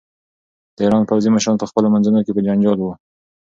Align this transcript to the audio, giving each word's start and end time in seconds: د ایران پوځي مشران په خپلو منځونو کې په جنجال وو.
د 0.75 0.77
ایران 0.85 1.03
پوځي 1.09 1.29
مشران 1.35 1.57
په 1.59 1.67
خپلو 1.69 1.87
منځونو 1.93 2.19
کې 2.25 2.31
په 2.35 2.41
جنجال 2.47 2.77
وو. 2.79 2.93